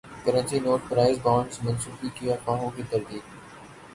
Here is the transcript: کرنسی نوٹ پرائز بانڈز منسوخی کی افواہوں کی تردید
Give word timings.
کرنسی 0.23 0.59
نوٹ 0.59 0.81
پرائز 0.89 1.17
بانڈز 1.23 1.59
منسوخی 1.63 2.09
کی 2.15 2.31
افواہوں 2.33 2.69
کی 2.75 2.83
تردید 2.89 3.23